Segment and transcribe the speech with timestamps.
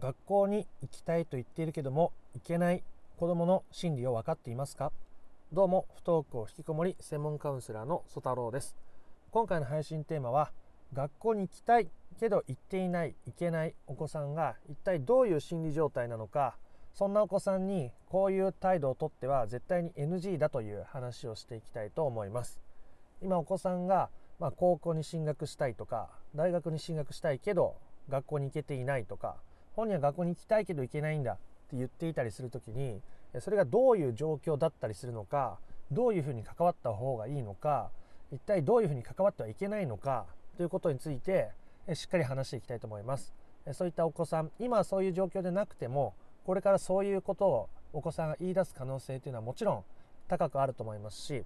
[0.00, 2.82] 学校に行きたいと言っているけども行けない
[3.18, 4.92] 子どもの心理を分かっていますか？
[5.52, 8.74] どうも不登校引きこもり専門カウンセラーの曽太郎です。
[9.30, 10.52] 今回の配信テーマは
[10.94, 16.56] 学校に行きたいけど行っていない行けないお子さんが一体どういう心理状態なのか？
[16.94, 22.58] そんなお子さんにこういう態度をとっては絶対に NG だという話をしていきたいと思います。
[23.20, 24.08] 今お子さんが
[24.38, 27.76] まあ、高校に進学したいとか大学に進学したいけど
[28.08, 29.36] 学校に行けていないとか
[29.80, 31.36] 本人は学校に行きたいけど行けないんだっ
[31.70, 33.00] て言っていたりする時に
[33.38, 35.58] それがどういう状況だったりするのか
[35.90, 37.90] どういうふうに関わった方がいいのか
[38.30, 40.26] 一体どういうふうに関わってはいけないのか
[40.58, 41.48] ということについて
[41.94, 43.32] しっかり話していきたいと思います。
[43.72, 49.84] そういったお子さん今はそういう状況でなくてもこれからそういうことをお子さんが言い出す可能性というのはもちろん
[50.28, 51.44] 高くあると思いますし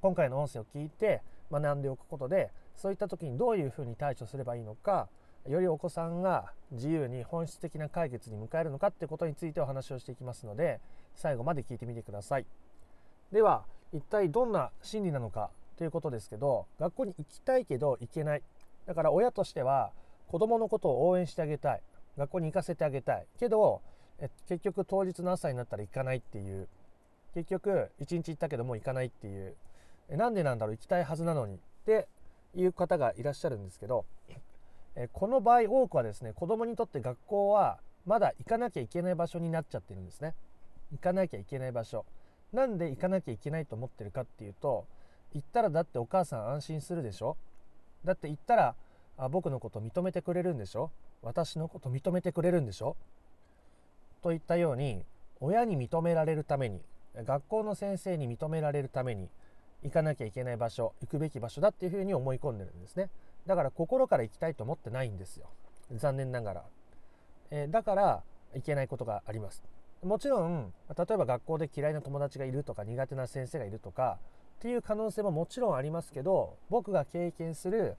[0.00, 5.08] 今回の音声を聞いて学んでおくことでそういった時にどういうふうに対処すればいいのか
[5.48, 10.80] よりお子さんが自由に本質的な解決に迎えるのかってことについてお話をしていきますので
[11.14, 12.46] 最後まで聞いてみてください。
[13.30, 18.42] では一体どんな心理なのかということですけど学校に行きたいけど行けない。
[18.86, 19.92] だから親としては
[20.28, 21.82] 子どものことを応援してあげたい。
[22.16, 23.26] 学校に行かせてあげたい。
[23.38, 23.82] けど
[24.18, 26.68] え結局当日の朝になったら行かないっていう。
[27.34, 29.56] 結局一日行ったけどもう行かないっていう。
[30.10, 30.76] なんでなんだろう？
[30.76, 31.56] 行きたいはずなのに。
[31.56, 32.08] って
[32.54, 34.06] いう方がいらっしゃるんですけど
[35.12, 40.34] この場合多くはですね子供にとって学校はまだ行かなきゃいけない場所になっちゃってるんですね。
[40.92, 42.04] 行かなきゃいけない場所。
[42.52, 44.86] なんで行かなきゃいけないと思ってるかっていうと
[45.32, 47.36] 行ったらだってお母さん安心するでしょ？
[48.04, 48.74] だって行ったら
[49.16, 50.90] あ僕のこと認めてくれるんでしょ？
[51.22, 52.96] 私のこと認めてくれるんでしょ？
[54.22, 55.04] といったように
[55.40, 56.80] 親に認められるために
[57.16, 59.28] 学校の先生に認められるために
[59.82, 63.08] 行かなきゃいけない場所行くべき場所だっていうふうに思い込んでるんですね。
[63.46, 65.48] だから心から行きたいと思ってないんですよ。
[65.92, 66.64] 残念ながら、
[67.50, 68.22] えー、だから
[68.54, 69.62] 行けないことがあります。
[70.02, 74.18] もちろん例えば学校で嫌いな友達がいるとか苦手な先生がいるとか
[74.58, 77.96] っていう可能性ももちろんありますけど僕が経験する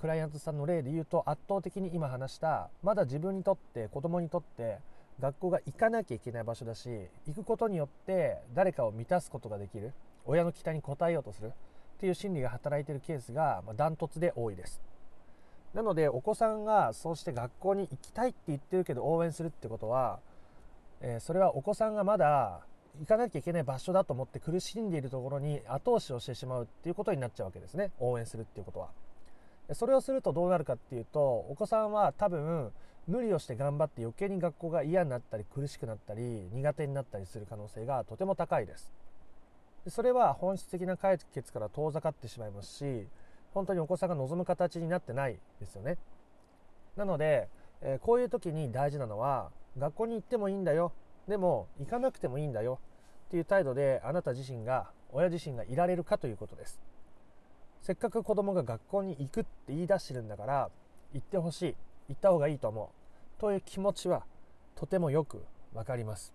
[0.00, 4.78] クライアントさんの例で言うと圧倒的に今話したまだ自分にとって子供にとって
[5.20, 6.88] 学校が行かなきゃいけない場所だし
[7.26, 9.92] 行くことによって誰かを満たすことができる。
[10.28, 11.52] 親の期待に応えようとする。
[11.98, 14.80] っていう心理が働いてるケースがダントツで多いです。
[15.74, 20.20] なのでお子さんがそうして学校に行きたいって言ってるけど応援するってことは、
[21.00, 22.60] えー、それはお子さんがまだ
[23.00, 27.90] 行かなきゃいけない場所だと思って苦しんでいるところに後押しをしてしまうっていうことになっちゃうわけですね。
[27.98, 28.90] 応援するっていうことは。
[29.74, 31.20] それをするとどうなるかっていうと
[31.50, 32.72] お子さんは多分
[33.08, 38.92] 無理をして頑張って余計に学校が嫌になったり苦しくなったり苦手になったりする可能性がとても高いです。
[39.86, 43.06] それは本質的な解決から遠ざかってしまいますし
[43.54, 45.96] 本当にお子さんが望む形になってないですよね。
[46.96, 47.48] なので、
[47.80, 50.92] えー、こういう時に大事なのは学校に行ってもいいんだよ。
[51.26, 52.78] でも行かなくてもいいんだよ。
[53.28, 56.80] っていう態度であなた自身が親自身がいられるかということです。
[57.80, 60.70] せっかく子供が学校に行くって言い出してるんだから
[61.12, 61.76] 行ってほしい。
[62.08, 63.40] 行った方がいいと思う。
[63.40, 64.24] という気持ちは
[64.74, 66.34] とてもよくわかります。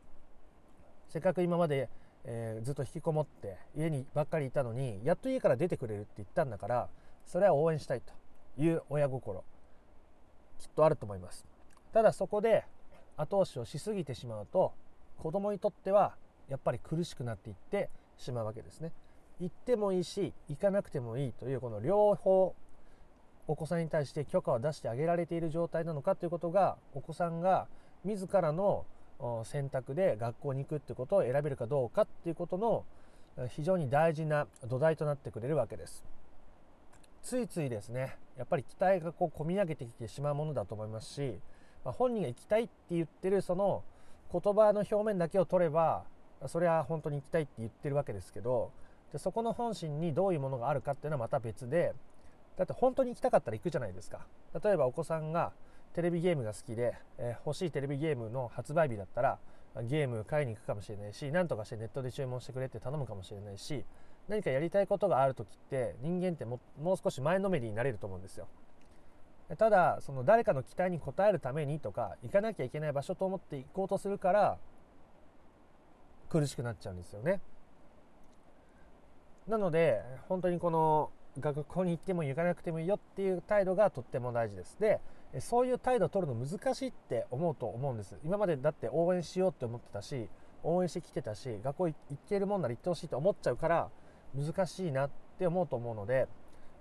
[1.09, 1.89] せっかく今まで
[2.25, 6.89] えー、ずっと引きこもって家にばっかりいたのにやっと家から出てくれるって言ったんだから
[7.25, 8.13] それは応援したいと
[8.61, 9.44] いう親心
[10.59, 11.45] きっとあると思います。
[11.91, 12.66] ただそこで
[13.17, 14.73] 後押しをしすぎてしまうと
[15.17, 16.16] 子供にとっては
[16.50, 18.91] やっぱり苦しくなっていってしまうわけですね。
[19.40, 22.55] 行ってもいいし行かなくてもいいというこの両方
[23.47, 27.67] お子さんに対して許可を出してあげられている状態なのかということがお子さんが
[28.05, 28.85] 自らの
[29.45, 32.84] 選択で学校に行くってことを選べるかどうかっていうことの
[33.50, 36.03] 非常に大事な土台となってくれるわけです。
[37.23, 41.39] ついついですねやっぱり期待がこう込み上げてきてしまうものだと思いますし、
[41.85, 43.81] まあ、本人が行きたいって言ってるその
[44.31, 46.03] 言葉の表面だけを取れば
[46.47, 48.72] それは本当に行きたいって言ってるわけですけど
[49.13, 51.94] でそこの本心にどういうものがあるかっていうのはまた別で
[52.57, 54.19] だって本当に行きたかったら行くじゃないですか。
[54.63, 55.53] 例えばお子さんが
[55.93, 59.40] テレビゲームが好きで、え、欲しいテレビゲームの発売日だったら
[59.81, 63.85] ゲーム買いに行くかもしれないし何とかしてネットで注文してくれって頼むかもしれないし
[64.28, 68.47] 何かやりたいことがある時って人間ってももう少し前のめりになれると思うんですよ。
[69.57, 74.57] ただその誰かの期待に応えるためにとか行かなきゃいけない場所と思って行こうとするから
[76.29, 77.41] 苦しくなっちゃうんですよね。
[79.47, 84.79] なので本当にこの学校に行っても行かなくてもいいよっていう態度がとっても大事です。
[84.79, 85.01] で
[85.40, 88.18] そういう態度を取るの難しいって思うと思うんです。
[88.24, 90.30] 今までだって応援しようって思ってたし
[90.64, 91.96] 応援してきてたし学校行
[92.30, 93.90] けるもんなら行ってほしいと思っちゃうから
[94.35, 96.28] 難しいなって思うと思うので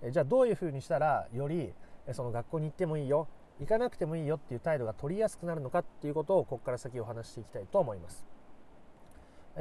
[0.09, 1.73] じゃあどういうふうにしたらより
[2.11, 3.27] その学校に行ってもいいよ
[3.59, 8.25] 行かなくてもいいよっていう態度が取りやすくなるのかっていうことをここから先お話していきたいと思います。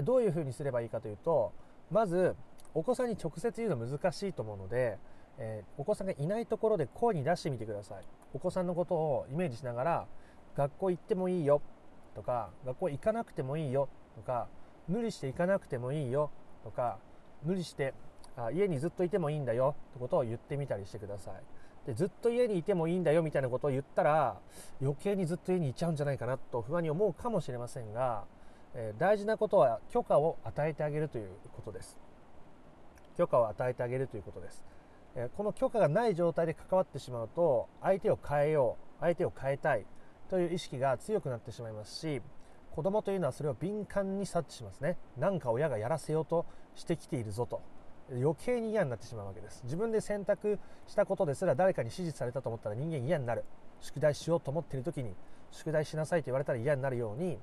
[0.03, 1.53] どういうふうにすればいいかというと
[1.91, 2.35] まず
[2.73, 4.99] お子さんに直接言うの難しいと思うので、
[5.39, 8.21] えー、お子さんがいないところで声に出してみてください。
[8.34, 10.06] お子さんのことをイメージしながら
[10.56, 11.61] 学校行ってもいいよ
[12.14, 14.49] とか学校行かなくてもいいよとか
[14.88, 16.31] 無理して行かなくてもいいよ
[16.64, 16.99] とか
[17.44, 17.94] 無理して
[18.37, 21.34] あ家にずっといてもいいんだよってことを言ってみたりしてください。
[21.87, 24.38] でずっと家にいてもいいんだよみたいなことを言ったら
[24.81, 28.25] 余計にずっと家にいちゃうんじゃないかなと不安に思うかもしれませんが、
[28.75, 31.99] えー、大事なことは許可を与えてあげるということです。
[33.17, 34.64] 許可を与えてあげるということです、
[35.14, 39.85] え、この許可がない状態で関わってしまうと相手を変えよう相手を変えたい
[40.29, 42.23] という意識が強くなってしまいますし
[42.75, 44.97] 子供というのはそれを敏感に察知しますね。
[45.19, 47.61] 何か親がやらせようとしてきているぞと。
[48.11, 49.62] 余計に嫌になってしまうわけです。
[49.64, 53.44] 自分で選択したことですら誰かに指示されたと思ったら人間嫌になる。
[53.81, 55.15] 宿題しようと思っている時に
[55.50, 57.38] 宿題しなさいと言われたら嫌になるように、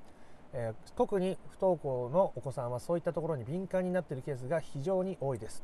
[0.52, 5.62] えー、特に不登校のお子さんはそういったところに敏感になっているケースが非常に多いです。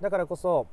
[0.00, 0.66] だからこそ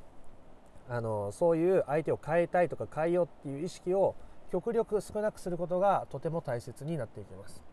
[0.90, 4.16] あのそういう相手を変えたいとか変えようっていう意識を
[4.52, 7.64] 極力少なくすることがとても大切になっていきます。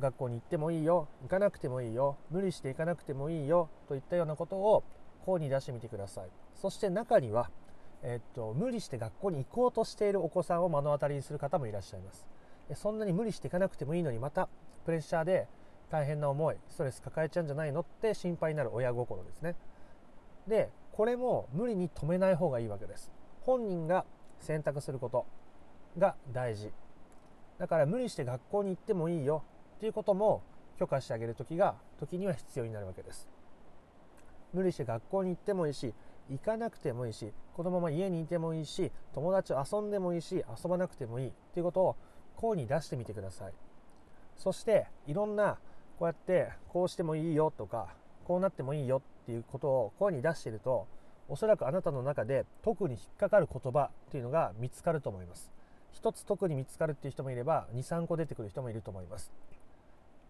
[0.00, 1.08] 学校に行ってもいいよ。
[1.22, 2.16] 行かなくてもいいよ。
[2.30, 3.68] 無理して行かなくてもいいよ。
[3.88, 4.82] といったようなことを
[5.24, 6.28] 声に出してみてください。
[6.54, 7.50] そして中には、
[8.02, 12.26] えっと、無理して学校に行こうとしているお子さんを目の当たりにする方もいらっしゃいます。
[12.74, 14.48] そんなに無理していかなくてもいいのにまた
[14.84, 15.46] プレッシャーで
[15.90, 19.54] 大変な思いストレス抱えちゃうんじゃないのって心配になる親心ですね。
[20.46, 23.10] でこれも無理に止めない方がいいわけです。
[23.40, 24.04] 本人が
[24.38, 25.26] 選択すること
[25.98, 26.72] が大事。
[27.58, 29.42] だから無理して学校に行ってもいいよ。
[29.76, 30.42] っていうことも
[30.78, 33.28] 許可してあげる時が時には必要になるわけです。
[34.52, 35.92] 無理して学校に行ってもいいし
[36.30, 41.28] 行かなくてもいいしこのまま家にいてもいいし友達と遊んでもいいし遊ばなくてもいい。
[41.28, 41.96] っていうことを
[42.36, 43.52] 声に出してみてください。
[44.36, 45.58] そしていろんな
[45.98, 47.88] こうやってこうしてもいいよとか
[48.24, 50.86] こうなってもいいよっていうことを声に出していると
[51.28, 55.50] おそらくあなたの中で特に引っかかる言葉っていうのが見つかると思います。
[55.92, 59.32] 一つ特に見つかるっていう人もいれば23個出てくる人もいると思います。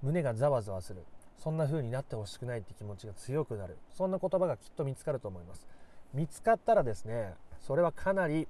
[0.02, 1.02] 胸がざわざわする。
[1.38, 3.76] そんな風になってほしくないって気持ちが強くなる。
[3.90, 5.66] そんな言葉がきっと見つかると思います。
[6.12, 8.46] 見つかったらですねそれはかなり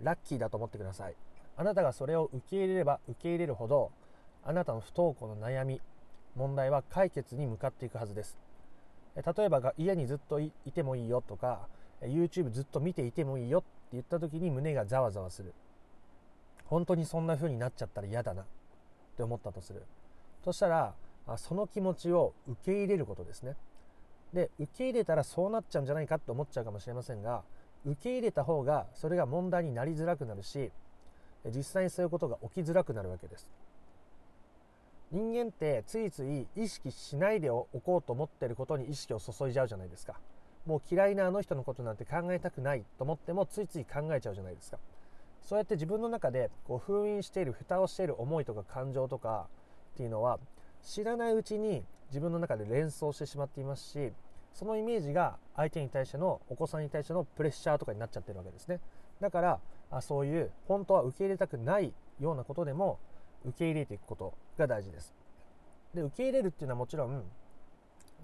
[0.00, 1.14] ラッキーだと思ってください。
[1.56, 3.90] あなたがそれを受け入れれば受け入れるほど
[4.44, 5.80] あなたの不登校の悩み
[6.34, 8.41] 問題は解決に向かっていくはずです。
[9.14, 11.68] 例えば家にずっといてもいいよとか
[12.02, 15.52] YouTube ずっと見ていてもいいよって言った時に胸がざわざわする。
[16.64, 18.42] 本当にそんな風になっちゃったら嫌だな。
[18.42, 18.44] っ
[19.16, 19.82] て思ったとする。
[20.44, 20.94] そしたら
[21.36, 23.56] その気持ちを受け入れることですね。
[24.32, 27.42] で受け入れたらそうなっちゃうんじゃないかって思っちゃうかもしれませんが
[27.84, 30.70] 受け入れた方がそれが問題になりづらくなるし
[31.54, 33.46] 実際にそういうことが起きづらくなるわけです。
[35.12, 40.18] 人間ってついつい意識しないでおこうと思ってることに意識を注いじゃうじゃないですか。
[40.66, 44.78] もう嫌いなあの人のことなんて考えたくないと思ってもついつい考えちゃうじゃないですか。
[45.42, 49.48] そうやって自分の中でこう封印している蓋をしている思いとか感情とか
[49.94, 50.38] っていうのは
[50.82, 54.12] 知らないうちに自分の中で連想してしまっていますし
[54.54, 58.80] そのイメージが相手に対してのお子さんに対してのプレッシャーとかになっちゃってるわけですね。
[59.20, 59.60] だから
[59.90, 62.98] あそういう本当は受け入れたくないようなことでも
[63.44, 65.14] 受け入れていくことが大事です。
[65.94, 67.22] で受け入れるっていうのはもちろん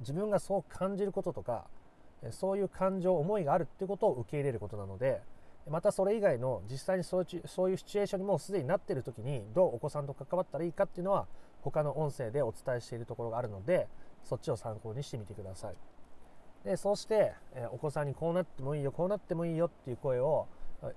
[0.00, 1.66] 自分がそう感じることとか
[2.30, 5.20] そういう感情思いがあるっていうことを受け入れることなので
[5.68, 7.22] またそれ以外の実際にそう
[7.70, 11.26] いうシチュエーションにもうすでになっている時にどうお子さんと関わったらいいかっていうのは
[11.60, 13.86] 他の音声でお伝えしているところがあるので
[14.24, 15.74] そっちを参考にしてみてください。
[16.64, 20.48] でそうして、えお子さんにこうなってもいいよこうなってもいいよっていう声を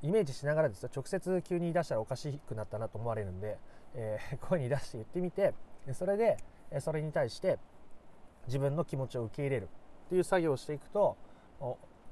[0.01, 0.89] イメージしながらですよ。
[0.93, 3.57] 直接急に言い出したらおかしくなったなと思われるんで、
[3.95, 5.53] えー、声に出して言ってみて
[5.93, 6.38] それで
[6.79, 7.57] それに対して
[8.48, 9.69] 自分の気持ちを受け入れる
[10.05, 11.17] っていう作業をしていくと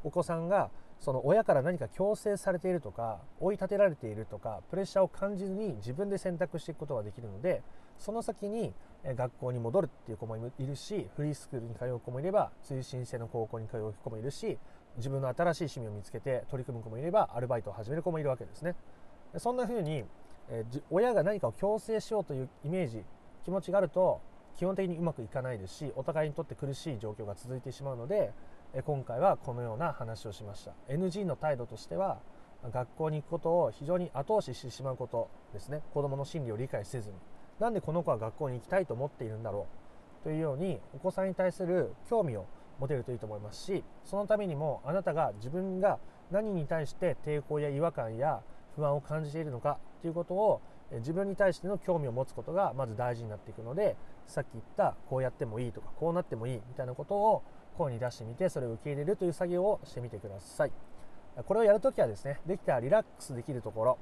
[0.03, 0.69] お子さんが
[0.99, 7.61] その親から何か強制されているとか追い立てられているとかプレッシャーを感じずに自分で選択していくことができるので
[7.97, 8.73] その先に
[9.05, 14.57] 学校に戻るっていう子もいるしフリースクールに通う子もいれば通信制の高校に通う子もいるし
[14.97, 18.75] 自分の新しい趣味を見つけて取り組む子もいればアルバイトを始める子もいるわけですね。
[19.37, 20.03] そんな風に、
[20.49, 23.03] え親が何かを強制しようというイメージ
[23.43, 24.21] 気持ちがあると
[24.55, 28.33] 基本的にうまくいかないですしお互いにとって苦しい状況が続いてしまうので
[28.73, 30.73] え今回はこのような話をしました。
[30.89, 32.19] NG の態度としては
[32.71, 35.81] 学校に行くことを非常に後押ししてしまうことですね。
[35.93, 37.15] 子どもの心理を理解せずに。
[37.59, 39.67] なんでこの子は学校に行きたいと思っているんだろ
[40.21, 40.23] う？
[40.23, 42.45] というようにお子さんに対する興味を
[42.79, 45.99] 持てるといいと思いますしそのためにもあなたが自分が
[46.31, 48.41] 何に対して抵抗や違和感や
[48.75, 57.43] 不安を感じているのかっていうことを自分に対しての興味を持つことがまず大事になっていくのでさっき言ったこうやってもいいとかこうなってもいいみたいなことを
[57.77, 60.71] 声に出してみてそれを受け入れるという作業をしてみてください。
[61.45, 63.97] これをやるときはですねできたらリラックスできるところ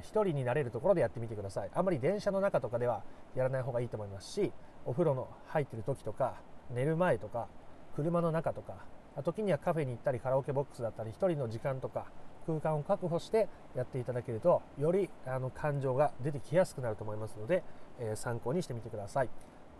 [0.00, 1.70] 一人になれるところでやってみてください。
[1.74, 3.02] あんまり電車の中とかでは
[3.34, 4.52] やらない方がいいと思いますし
[4.84, 6.34] お風呂の入ってる時とか
[6.74, 7.48] 寝る前とか
[7.94, 8.74] 車の中とか
[9.22, 12.06] 時にはカフェに行ったりカラオケボックスだったり1人の時間とか
[12.46, 17.62] 空間を確保してやっていただけるとよりあの感情が出てきやすくなると思いますので、
[17.98, 19.28] えー、参考にしてみてください。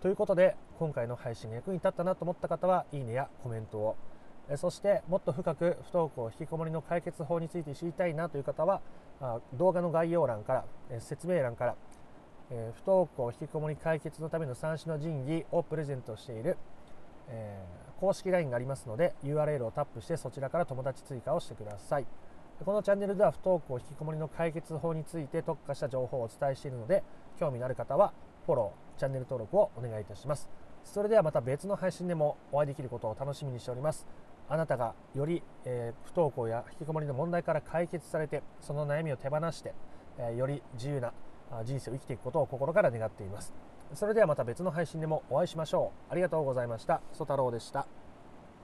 [0.00, 3.96] ということで今回の配信が役に立ったなと思った方はいいねやコメントを
[4.56, 8.82] そしてもっと深く不登校引きこもりの解決法について知りたいなという方は
[9.54, 11.76] 動画の概要欄から説明欄から
[12.50, 16.58] 不登校引きこもり解決のための三種の神器をプレゼントしている
[17.28, 17.64] え
[18.00, 22.06] 公式 LINE がありますので URL をタップしてそちらから友達追加をしてください
[22.62, 27.02] このチャンネルでは不登校引きこもりの解決法について特化した情報をお伝えしているので
[27.38, 28.12] 興味のある方は
[28.46, 30.48] フォローチャンネル登録をお願いいたします。
[30.84, 34.06] それではまた別の配信でもお会いできることを楽しみにしております。
[34.48, 39.74] あなたがより、えー、不登校や引きこもりの問題から解決されてその悩みを手放して、
[40.18, 41.12] えー、より自由な
[41.64, 43.52] 人生を生きていくことを心から願っています。
[43.94, 46.12] それではまた別の配信でもお会いしましょう。
[46.12, 47.00] ありがとうございました。
[47.12, 47.86] ソ太郎でした。